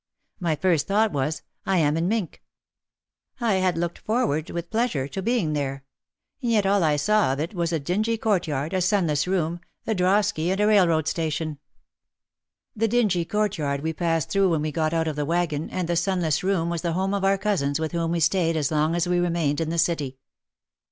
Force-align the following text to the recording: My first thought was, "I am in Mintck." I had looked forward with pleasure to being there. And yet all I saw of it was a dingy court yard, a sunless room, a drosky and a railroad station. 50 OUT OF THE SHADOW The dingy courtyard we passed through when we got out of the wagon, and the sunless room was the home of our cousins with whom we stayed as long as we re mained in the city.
My 0.39 0.55
first 0.55 0.87
thought 0.87 1.11
was, 1.11 1.43
"I 1.63 1.77
am 1.77 1.95
in 1.95 2.09
Mintck." 2.09 2.41
I 3.39 3.57
had 3.57 3.77
looked 3.77 3.99
forward 3.99 4.49
with 4.49 4.71
pleasure 4.71 5.07
to 5.07 5.21
being 5.21 5.53
there. 5.53 5.83
And 6.41 6.49
yet 6.51 6.65
all 6.65 6.83
I 6.83 6.95
saw 6.95 7.33
of 7.33 7.39
it 7.39 7.53
was 7.53 7.71
a 7.71 7.79
dingy 7.79 8.17
court 8.17 8.47
yard, 8.47 8.73
a 8.73 8.81
sunless 8.81 9.27
room, 9.27 9.59
a 9.85 9.93
drosky 9.93 10.49
and 10.49 10.59
a 10.59 10.65
railroad 10.65 11.07
station. 11.07 11.59
50 11.59 11.59
OUT 11.59 11.59
OF 11.59 11.61
THE 11.69 12.79
SHADOW 12.79 12.79
The 12.79 12.87
dingy 12.87 13.25
courtyard 13.25 13.81
we 13.81 13.93
passed 13.93 14.31
through 14.31 14.49
when 14.49 14.63
we 14.63 14.71
got 14.71 14.91
out 14.91 15.07
of 15.07 15.15
the 15.15 15.23
wagon, 15.23 15.69
and 15.69 15.87
the 15.87 15.95
sunless 15.95 16.43
room 16.43 16.71
was 16.71 16.81
the 16.81 16.93
home 16.93 17.13
of 17.13 17.23
our 17.23 17.37
cousins 17.37 17.79
with 17.79 17.91
whom 17.91 18.09
we 18.13 18.19
stayed 18.21 18.57
as 18.57 18.71
long 18.71 18.95
as 18.95 19.07
we 19.07 19.19
re 19.19 19.29
mained 19.29 19.61
in 19.61 19.69
the 19.69 19.77
city. 19.77 20.17